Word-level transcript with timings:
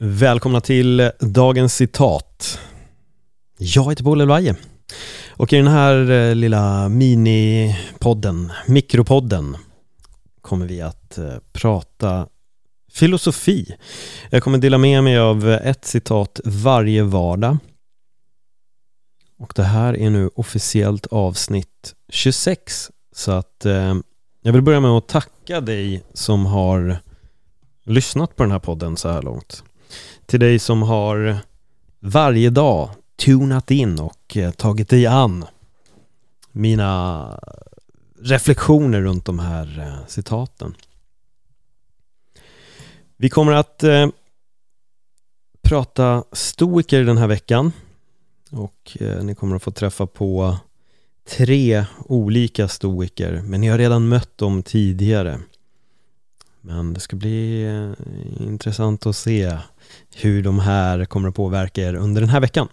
Välkomna 0.00 0.60
till 0.60 1.10
dagens 1.20 1.74
citat. 1.74 2.60
Jag 3.58 3.90
heter 3.90 4.04
Paul 4.04 4.20
Elvaje 4.20 4.56
och 5.30 5.52
i 5.52 5.56
den 5.56 5.66
här 5.66 6.10
eh, 6.10 6.34
lilla 6.34 6.88
minipodden, 6.88 8.52
mikropodden, 8.66 9.56
kommer 10.40 10.66
vi 10.66 10.80
att 10.80 11.18
eh, 11.18 11.34
prata 11.52 12.28
filosofi. 12.92 13.76
Jag 14.30 14.42
kommer 14.42 14.58
dela 14.58 14.78
med 14.78 15.04
mig 15.04 15.18
av 15.18 15.48
ett 15.48 15.84
citat 15.84 16.40
varje 16.44 17.02
vardag. 17.02 17.58
Och 19.38 19.52
det 19.56 19.64
här 19.64 19.96
är 19.96 20.10
nu 20.10 20.30
officiellt 20.34 21.06
avsnitt 21.06 21.94
26. 22.08 22.90
Så 23.12 23.32
att 23.32 23.66
eh, 23.66 23.94
jag 24.42 24.52
vill 24.52 24.62
börja 24.62 24.80
med 24.80 24.90
att 24.90 25.08
tacka 25.08 25.60
dig 25.60 26.02
som 26.14 26.46
har 26.46 26.98
lyssnat 27.84 28.36
på 28.36 28.42
den 28.42 28.52
här 28.52 28.58
podden 28.58 28.96
så 28.96 29.08
här 29.08 29.22
långt. 29.22 29.62
Till 30.26 30.40
dig 30.40 30.58
som 30.58 30.82
har 30.82 31.38
varje 32.00 32.50
dag 32.50 32.90
tunat 33.16 33.70
in 33.70 34.00
och 34.00 34.36
eh, 34.36 34.50
tagit 34.50 34.88
dig 34.88 35.06
an 35.06 35.44
mina 36.52 37.40
reflektioner 38.20 39.00
runt 39.00 39.24
de 39.24 39.38
här 39.38 39.78
eh, 39.80 40.06
citaten. 40.06 40.74
Vi 43.16 43.28
kommer 43.28 43.52
att 43.52 43.82
eh, 43.82 44.08
prata 45.62 46.24
stoiker 46.32 47.04
den 47.04 47.18
här 47.18 47.26
veckan 47.26 47.72
och 48.50 48.96
eh, 49.00 49.24
ni 49.24 49.34
kommer 49.34 49.56
att 49.56 49.62
få 49.62 49.70
träffa 49.70 50.06
på 50.06 50.56
tre 51.28 51.84
olika 52.04 52.68
stoiker 52.68 53.42
men 53.44 53.60
ni 53.60 53.68
har 53.68 53.78
redan 53.78 54.08
mött 54.08 54.38
dem 54.38 54.62
tidigare. 54.62 55.40
Men 56.60 56.94
det 56.94 57.00
ska 57.00 57.16
bli 57.16 57.66
eh, 57.66 58.46
intressant 58.46 59.06
att 59.06 59.16
se 59.16 59.58
hur 60.14 60.42
de 60.42 60.58
här 60.58 61.04
kommer 61.04 61.28
att 61.28 61.34
påverka 61.34 61.82
er 61.82 61.94
under 61.94 62.20
den 62.20 62.30
här 62.30 62.40
veckan. 62.40 62.68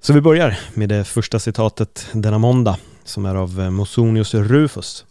Så 0.00 0.12
vi 0.12 0.20
börjar 0.20 0.58
med 0.74 0.88
det 0.88 1.04
första 1.04 1.38
citatet 1.38 2.06
denna 2.12 2.38
måndag 2.38 2.78
som 3.04 3.24
är 3.24 3.34
av 3.34 3.60
eh, 3.60 3.70
Mosonius 3.70 4.34
Rufus. 4.34 5.04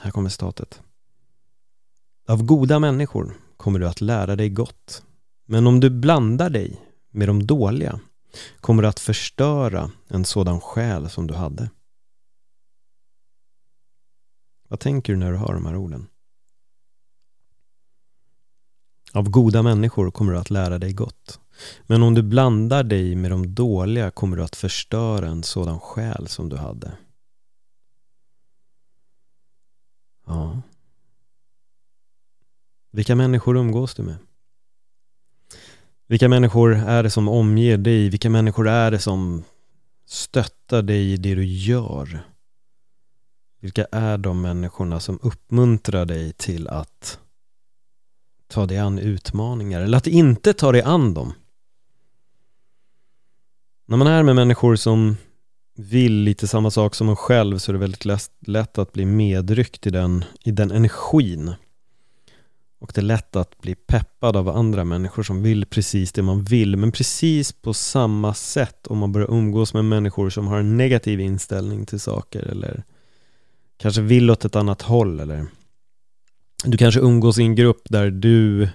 Här 0.00 0.10
kommer 0.10 0.28
citatet. 0.28 0.80
Av 2.28 2.42
goda 2.42 2.78
människor 2.78 3.34
kommer 3.56 3.78
du 3.78 3.88
att 3.88 4.00
lära 4.00 4.36
dig 4.36 4.48
gott. 4.48 5.02
Men 5.46 5.66
om 5.66 5.80
du 5.80 5.90
blandar 5.90 6.50
dig 6.50 6.80
med 7.10 7.28
de 7.28 7.46
dåliga 7.46 8.00
kommer 8.60 8.82
du 8.82 8.88
att 8.88 9.00
förstöra 9.00 9.90
en 10.08 10.24
sådan 10.24 10.60
själ 10.60 11.10
som 11.10 11.26
du 11.26 11.34
hade. 11.34 11.70
Vad 14.68 14.80
tänker 14.80 15.12
du 15.12 15.18
när 15.18 15.32
du 15.32 15.38
hör 15.38 15.54
de 15.54 15.66
här 15.66 15.76
orden? 15.76 16.06
Av 19.12 19.30
goda 19.30 19.62
människor 19.62 20.10
kommer 20.10 20.32
du 20.32 20.38
att 20.38 20.50
lära 20.50 20.78
dig 20.78 20.92
gott. 20.92 21.40
Men 21.82 22.02
om 22.02 22.14
du 22.14 22.22
blandar 22.22 22.82
dig 22.82 23.14
med 23.14 23.30
de 23.30 23.54
dåliga 23.54 24.10
kommer 24.10 24.36
du 24.36 24.42
att 24.42 24.56
förstöra 24.56 25.28
en 25.28 25.42
sådan 25.42 25.80
själ 25.80 26.28
som 26.28 26.48
du 26.48 26.56
hade. 26.56 26.92
Ja. 30.26 30.62
Vilka 32.90 33.14
människor 33.14 33.56
umgås 33.56 33.94
du 33.94 34.02
med? 34.02 34.16
Vilka 36.06 36.28
människor 36.28 36.74
är 36.74 37.02
det 37.02 37.10
som 37.10 37.28
omger 37.28 37.78
dig? 37.78 38.08
Vilka 38.08 38.30
människor 38.30 38.68
är 38.68 38.90
det 38.90 38.98
som 38.98 39.44
stöttar 40.06 40.82
dig 40.82 41.12
i 41.12 41.16
det 41.16 41.34
du 41.34 41.44
gör? 41.44 42.24
Vilka 43.60 43.86
är 43.92 44.18
de 44.18 44.40
människorna 44.40 45.00
som 45.00 45.18
uppmuntrar 45.22 46.04
dig 46.04 46.32
till 46.32 46.68
att 46.68 47.18
ta 48.48 48.66
dig 48.66 48.78
an 48.78 48.98
utmaningar 48.98 49.80
eller 49.80 49.98
att 49.98 50.06
inte 50.06 50.52
ta 50.52 50.72
dig 50.72 50.82
an 50.82 51.14
dem? 51.14 51.32
När 53.86 53.96
man 53.96 54.06
är 54.06 54.22
med 54.22 54.36
människor 54.36 54.76
som 54.76 55.16
vill 55.74 56.12
lite 56.12 56.48
samma 56.48 56.70
sak 56.70 56.94
som 56.94 57.08
en 57.08 57.16
själv 57.16 57.58
så 57.58 57.70
är 57.70 57.72
det 57.72 57.78
väldigt 57.78 58.28
lätt 58.40 58.78
att 58.78 58.92
bli 58.92 59.04
medryckt 59.04 59.86
i 59.86 59.90
den, 59.90 60.24
i 60.44 60.50
den 60.50 60.70
energin. 60.70 61.54
Och 62.80 62.90
det 62.94 63.00
är 63.00 63.02
lätt 63.02 63.36
att 63.36 63.58
bli 63.58 63.74
peppad 63.74 64.36
av 64.36 64.48
andra 64.48 64.84
människor 64.84 65.22
som 65.22 65.42
vill 65.42 65.66
precis 65.66 66.12
det 66.12 66.22
man 66.22 66.42
vill 66.42 66.76
men 66.76 66.92
precis 66.92 67.52
på 67.52 67.74
samma 67.74 68.34
sätt 68.34 68.86
om 68.86 68.98
man 68.98 69.12
börjar 69.12 69.30
umgås 69.30 69.74
med 69.74 69.84
människor 69.84 70.30
som 70.30 70.46
har 70.46 70.58
en 70.58 70.76
negativ 70.76 71.20
inställning 71.20 71.86
till 71.86 72.00
saker 72.00 72.42
eller 72.42 72.84
kanske 73.78 74.02
vill 74.02 74.30
åt 74.30 74.44
ett 74.44 74.56
annat 74.56 74.82
håll 74.82 75.20
eller 75.20 75.46
du 76.64 76.78
kanske 76.78 77.00
umgås 77.00 77.38
i 77.38 77.42
en 77.42 77.54
grupp 77.54 77.82
där 77.84 78.10
du 78.10 78.68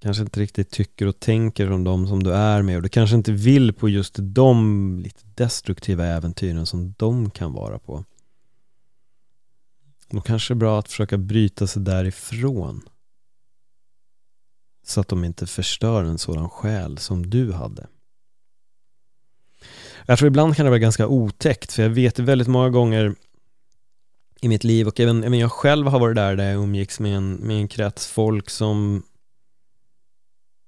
kanske 0.00 0.22
inte 0.22 0.40
riktigt 0.40 0.70
tycker 0.70 1.06
och 1.06 1.20
tänker 1.20 1.66
som 1.68 1.84
de 1.84 2.06
som 2.06 2.22
du 2.22 2.32
är 2.32 2.62
med 2.62 2.76
och 2.76 2.82
du 2.82 2.88
kanske 2.88 3.16
inte 3.16 3.32
vill 3.32 3.72
på 3.72 3.88
just 3.88 4.16
de 4.18 5.00
lite 5.00 5.22
destruktiva 5.34 6.06
äventyren 6.06 6.66
som 6.66 6.94
de 6.96 7.30
kan 7.30 7.52
vara 7.52 7.78
på. 7.78 8.04
Då 10.10 10.20
kanske 10.20 10.54
det 10.54 10.56
är 10.56 10.58
bra 10.58 10.78
att 10.78 10.88
försöka 10.88 11.18
bryta 11.18 11.66
sig 11.66 11.82
därifrån. 11.82 12.82
Så 14.82 15.00
att 15.00 15.08
de 15.08 15.24
inte 15.24 15.46
förstör 15.46 16.04
en 16.04 16.18
sådan 16.18 16.48
själ 16.48 16.98
som 16.98 17.30
du 17.30 17.52
hade. 17.52 17.86
Jag 20.06 20.18
tror 20.18 20.26
ibland 20.26 20.56
kan 20.56 20.64
det 20.64 20.70
vara 20.70 20.78
ganska 20.78 21.06
otäckt 21.06 21.72
för 21.72 21.82
jag 21.82 21.90
vet 21.90 22.18
väldigt 22.18 22.48
många 22.48 22.70
gånger 22.70 23.14
i 24.40 24.48
mitt 24.48 24.64
liv 24.64 24.88
och 24.88 25.00
även, 25.00 25.24
även 25.24 25.38
jag 25.38 25.52
själv 25.52 25.86
har 25.86 26.00
varit 26.00 26.16
där 26.16 26.36
där 26.36 26.44
jag 26.44 26.62
umgicks 26.62 27.00
med 27.00 27.16
en, 27.16 27.34
med 27.34 27.56
en 27.56 27.68
krets 27.68 28.06
folk 28.06 28.50
som 28.50 29.02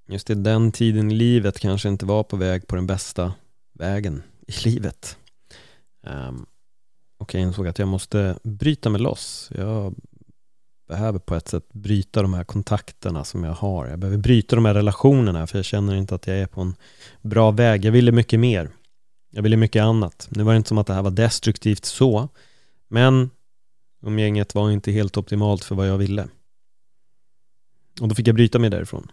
just 0.07 0.29
i 0.29 0.35
den 0.35 0.71
tiden 0.71 1.11
i 1.11 1.15
livet 1.15 1.59
kanske 1.59 1.89
inte 1.89 2.05
var 2.05 2.23
på 2.23 2.37
väg 2.37 2.67
på 2.67 2.75
den 2.75 2.87
bästa 2.87 3.33
vägen 3.73 4.23
i 4.47 4.69
livet. 4.69 5.17
Um, 6.07 6.45
och 7.17 7.33
jag 7.33 7.41
insåg 7.41 7.67
att 7.67 7.79
jag 7.79 7.87
måste 7.87 8.39
bryta 8.43 8.89
mig 8.89 9.01
loss. 9.01 9.51
Jag 9.55 9.95
behöver 10.87 11.19
på 11.19 11.35
ett 11.35 11.47
sätt 11.47 11.73
bryta 11.73 12.21
de 12.21 12.33
här 12.33 12.43
kontakterna 12.43 13.23
som 13.23 13.43
jag 13.43 13.53
har. 13.53 13.87
Jag 13.87 13.99
behöver 13.99 14.17
bryta 14.17 14.55
de 14.55 14.65
här 14.65 14.73
relationerna 14.73 15.47
för 15.47 15.57
jag 15.57 15.65
känner 15.65 15.95
inte 15.95 16.15
att 16.15 16.27
jag 16.27 16.37
är 16.37 16.47
på 16.47 16.61
en 16.61 16.75
bra 17.21 17.51
väg. 17.51 17.85
Jag 17.85 17.91
ville 17.91 18.11
mycket 18.11 18.39
mer. 18.39 18.69
Jag 19.29 19.43
ville 19.43 19.57
mycket 19.57 19.83
annat. 19.83 20.27
Nu 20.31 20.43
var 20.43 20.53
det 20.53 20.57
inte 20.57 20.67
som 20.67 20.77
att 20.77 20.87
det 20.87 20.93
här 20.93 21.01
var 21.01 21.11
destruktivt 21.11 21.85
så, 21.85 22.29
men 22.87 23.29
umgänget 24.01 24.55
var 24.55 24.71
inte 24.71 24.91
helt 24.91 25.17
optimalt 25.17 25.63
för 25.63 25.75
vad 25.75 25.87
jag 25.87 25.97
ville. 25.97 26.27
Och 28.01 28.07
då 28.07 28.15
fick 28.15 28.27
jag 28.27 28.35
bryta 28.35 28.59
mig 28.59 28.69
därifrån. 28.69 29.11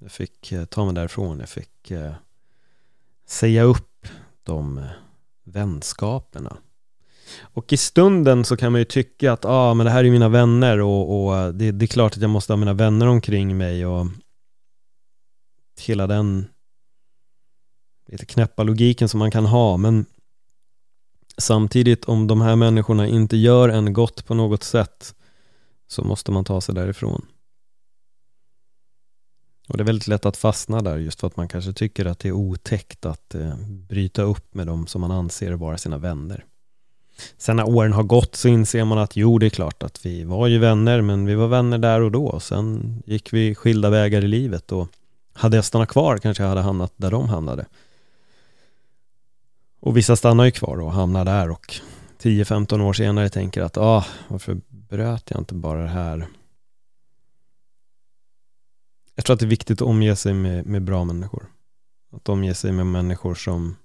Jag 0.00 0.12
fick 0.12 0.52
eh, 0.52 0.64
ta 0.64 0.84
mig 0.84 0.94
därifrån. 0.94 1.40
Jag 1.40 1.48
fick 1.48 1.90
eh, 1.90 2.12
säga 3.26 3.62
upp 3.62 4.06
de 4.42 4.78
eh, 4.78 4.84
vänskaperna. 5.44 6.56
Och 7.40 7.72
i 7.72 7.76
stunden 7.76 8.44
så 8.44 8.56
kan 8.56 8.72
man 8.72 8.80
ju 8.80 8.84
tycka 8.84 9.32
att 9.32 9.44
ah, 9.44 9.74
men 9.74 9.86
det 9.86 9.92
här 9.92 10.04
är 10.04 10.10
mina 10.10 10.28
vänner 10.28 10.80
och, 10.80 11.26
och 11.26 11.36
eh, 11.36 11.48
det, 11.48 11.72
det, 11.72 11.84
är 11.84 11.86
klart 11.86 12.16
att 12.16 12.22
jag 12.22 12.30
måste 12.30 12.52
ha 12.52 12.56
mina 12.56 12.72
vänner 12.72 13.06
omkring 13.06 13.56
mig 13.56 13.86
och 13.86 14.06
hela 15.80 16.06
den 16.06 16.46
lite 18.06 18.26
knäppa 18.26 18.62
logiken 18.62 19.08
som 19.08 19.18
man 19.18 19.30
kan 19.30 19.46
ha 19.46 19.76
men 19.76 20.06
samtidigt 21.38 22.04
om 22.04 22.26
de 22.26 22.40
här 22.40 22.56
människorna 22.56 23.06
inte 23.06 23.36
gör 23.36 23.68
en 23.68 23.92
gott 23.92 24.26
på 24.26 24.34
något 24.34 24.62
sätt 24.62 25.14
så 25.88 26.04
måste 26.04 26.32
man 26.32 26.44
ta 26.44 26.60
sig 26.60 26.74
därifrån. 26.74 27.26
Och 29.68 29.76
det 29.76 29.82
är 29.82 29.86
väldigt 29.86 30.08
lätt 30.08 30.26
att 30.26 30.36
fastna 30.36 30.82
där 30.82 30.96
just 30.96 31.20
för 31.20 31.26
att 31.26 31.36
man 31.36 31.48
kanske 31.48 31.72
tycker 31.72 32.04
att 32.04 32.18
det 32.18 32.28
är 32.28 32.32
otäckt 32.32 33.06
att 33.06 33.34
eh, 33.34 33.56
bryta 33.88 34.22
upp 34.22 34.54
med 34.54 34.66
dem 34.66 34.86
som 34.86 35.00
man 35.00 35.10
anser 35.10 35.52
vara 35.52 35.78
sina 35.78 35.98
vänner. 35.98 36.44
Sen 37.38 37.56
när 37.56 37.68
åren 37.68 37.92
har 37.92 38.02
gått 38.02 38.36
så 38.36 38.48
inser 38.48 38.84
man 38.84 38.98
att 38.98 39.16
jo, 39.16 39.38
det 39.38 39.46
är 39.46 39.50
klart 39.50 39.82
att 39.82 40.06
vi 40.06 40.24
var 40.24 40.46
ju 40.46 40.58
vänner, 40.58 41.00
men 41.00 41.26
vi 41.26 41.34
var 41.34 41.48
vänner 41.48 41.78
där 41.78 42.00
och 42.00 42.12
då. 42.12 42.40
Sen 42.40 43.02
gick 43.06 43.32
vi 43.32 43.54
skilda 43.54 43.90
vägar 43.90 44.24
i 44.24 44.28
livet 44.28 44.72
och 44.72 44.88
hade 45.32 45.56
jag 45.56 45.64
stannat 45.64 45.88
kvar 45.88 46.18
kanske 46.18 46.42
jag 46.42 46.48
hade 46.48 46.60
hamnat 46.60 46.92
där 46.96 47.10
de 47.10 47.28
hamnade. 47.28 47.66
Och 49.86 49.96
vissa 49.96 50.16
stannar 50.16 50.44
ju 50.44 50.50
kvar 50.50 50.80
och 50.80 50.92
hamnar 50.92 51.24
där 51.24 51.50
och 51.50 51.74
10-15 52.22 52.80
år 52.80 52.92
senare 52.92 53.28
tänker 53.28 53.62
att 53.62 53.76
ah, 53.76 54.06
varför 54.28 54.60
bröt 54.68 55.30
jag 55.30 55.40
inte 55.40 55.54
bara 55.54 55.82
det 55.82 55.88
här? 55.88 56.26
Jag 59.14 59.24
tror 59.24 59.34
att 59.34 59.40
det 59.40 59.46
är 59.46 59.50
viktigt 59.50 59.82
att 59.82 59.88
omge 59.88 60.16
sig 60.16 60.34
med, 60.34 60.66
med 60.66 60.82
bra 60.82 61.04
människor. 61.04 61.46
Att 62.12 62.28
omge 62.28 62.54
sig 62.54 62.72
med 62.72 62.86
människor 62.86 63.34
som 63.34 63.76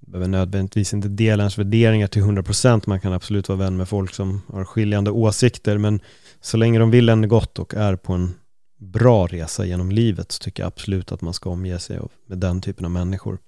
behöver 0.00 0.28
nödvändigtvis 0.28 0.94
inte 0.94 1.08
dela 1.08 1.42
ens 1.42 1.58
värderingar 1.58 2.06
till 2.06 2.22
100% 2.22 2.82
man 2.86 3.00
kan 3.00 3.12
absolut 3.12 3.48
vara 3.48 3.58
vän 3.58 3.76
med 3.76 3.88
folk 3.88 4.14
som 4.14 4.42
har 4.48 4.64
skiljande 4.64 5.10
åsikter 5.10 5.78
men 5.78 6.00
så 6.40 6.56
länge 6.56 6.78
de 6.78 6.90
vill 6.90 7.08
en 7.08 7.28
gott 7.28 7.58
och 7.58 7.74
är 7.74 7.96
på 7.96 8.12
en 8.12 8.34
bra 8.78 9.26
resa 9.26 9.64
genom 9.64 9.90
livet 9.90 10.32
så 10.32 10.38
tycker 10.38 10.62
jag 10.62 10.68
absolut 10.68 11.12
att 11.12 11.20
man 11.20 11.34
ska 11.34 11.50
omge 11.50 11.78
sig 11.78 12.00
med 12.26 12.38
den 12.38 12.60
typen 12.60 12.84
av 12.84 12.90
människor. 12.90 13.38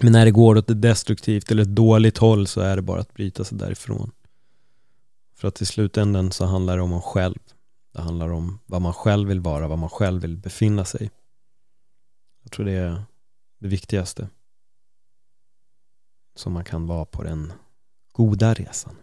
Men 0.00 0.12
när 0.12 0.24
det 0.24 0.30
går 0.30 0.56
åt 0.56 0.70
ett 0.70 0.82
destruktivt 0.82 1.50
eller 1.50 1.62
ett 1.62 1.74
dåligt 1.74 2.18
håll 2.18 2.46
så 2.46 2.60
är 2.60 2.76
det 2.76 2.82
bara 2.82 3.00
att 3.00 3.14
bryta 3.14 3.44
sig 3.44 3.58
därifrån. 3.58 4.10
För 5.34 5.48
att 5.48 5.62
i 5.62 5.66
slutändan 5.66 6.32
så 6.32 6.44
handlar 6.44 6.76
det 6.76 6.82
om 6.82 6.92
en 6.92 7.02
själv. 7.02 7.38
Det 7.94 8.00
handlar 8.02 8.32
om 8.32 8.58
vad 8.66 8.82
man 8.82 8.94
själv 8.94 9.28
vill 9.28 9.40
vara, 9.40 9.68
vad 9.68 9.78
man 9.78 9.88
själv 9.90 10.22
vill 10.22 10.36
befinna 10.36 10.84
sig. 10.84 11.10
Jag 12.42 12.52
tror 12.52 12.66
det 12.66 12.72
är 12.72 13.02
det 13.58 13.68
viktigaste 13.68 14.28
som 16.36 16.52
man 16.52 16.64
kan 16.64 16.86
vara 16.86 17.04
på 17.04 17.22
den 17.22 17.52
goda 18.12 18.54
resan. 18.54 18.96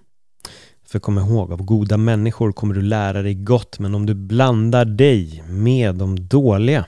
För 0.83 1.00
kom 1.00 1.18
ihåg, 1.18 1.51
av 1.51 1.63
goda 1.63 1.97
människor 1.97 2.51
kommer 2.51 2.74
du 2.74 2.81
lära 2.81 3.21
dig 3.21 3.33
gott, 3.33 3.80
men 3.80 3.95
om 3.95 4.06
du 4.06 4.13
blandar 4.13 4.86
dig 4.86 5.44
med 5.47 5.95
de 5.95 6.27
dåliga 6.27 6.86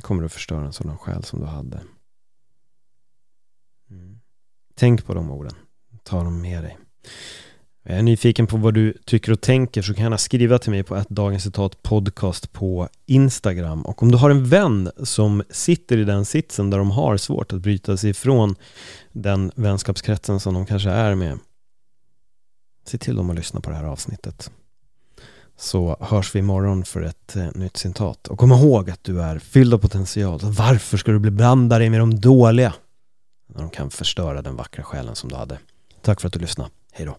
kommer 0.00 0.24
att 0.24 0.32
förstöra 0.32 0.64
en 0.64 0.72
sådan 0.72 0.98
själ 0.98 1.24
som 1.24 1.40
du 1.40 1.46
hade. 1.46 1.80
Mm. 3.90 4.20
Tänk 4.74 5.06
på 5.06 5.14
de 5.14 5.30
orden. 5.30 5.54
Ta 6.02 6.24
dem 6.24 6.40
med 6.40 6.62
dig. 6.62 6.78
Jag 7.82 7.98
är 7.98 8.02
nyfiken 8.02 8.46
på 8.46 8.56
vad 8.56 8.74
du 8.74 8.92
tycker 9.04 9.32
och 9.32 9.40
tänker 9.40 9.82
så 9.82 9.94
kan 9.94 10.02
gärna 10.02 10.18
skriva 10.18 10.58
till 10.58 10.70
mig 10.70 10.82
på 10.82 10.96
ett 10.96 11.08
Dagens 11.08 11.42
Citat 11.42 11.82
Podcast 11.82 12.52
på 12.52 12.88
Instagram. 13.06 13.82
Och 13.82 14.02
om 14.02 14.10
du 14.10 14.18
har 14.18 14.30
en 14.30 14.48
vän 14.48 14.90
som 15.02 15.42
sitter 15.50 15.98
i 15.98 16.04
den 16.04 16.24
sitsen 16.24 16.70
där 16.70 16.78
de 16.78 16.90
har 16.90 17.16
svårt 17.16 17.52
att 17.52 17.60
bryta 17.60 17.96
sig 17.96 18.10
ifrån 18.10 18.54
den 19.12 19.52
vänskapskretsen 19.54 20.40
som 20.40 20.54
de 20.54 20.66
kanske 20.66 20.90
är 20.90 21.14
med. 21.14 21.38
Se 22.84 22.98
till 22.98 23.16
dem 23.16 23.30
att 23.30 23.36
lyssna 23.36 23.60
på 23.60 23.70
det 23.70 23.76
här 23.76 23.84
avsnittet. 23.84 24.50
Så 25.60 25.96
hörs 26.00 26.34
vi 26.34 26.38
imorgon 26.38 26.84
för 26.84 27.02
ett 27.02 27.36
eh, 27.36 27.48
nytt 27.54 27.76
citat. 27.76 28.28
Och 28.28 28.38
kom 28.38 28.52
ihåg 28.52 28.90
att 28.90 29.04
du 29.04 29.22
är 29.22 29.38
fylld 29.38 29.74
av 29.74 29.78
potential. 29.78 30.40
Varför 30.42 30.96
ska 30.96 31.12
du 31.12 31.18
bli 31.18 31.30
blanda 31.30 31.78
dig 31.78 31.90
med 31.90 32.00
de 32.00 32.20
dåliga? 32.20 32.74
När 33.54 33.60
de 33.60 33.70
kan 33.70 33.90
förstöra 33.90 34.42
den 34.42 34.56
vackra 34.56 34.84
själen 34.84 35.14
som 35.14 35.28
du 35.28 35.36
hade. 35.36 35.58
Tack 36.02 36.20
för 36.20 36.28
att 36.28 36.32
du 36.32 36.40
lyssnade. 36.40 36.70
Hej 36.92 37.06
då. 37.06 37.16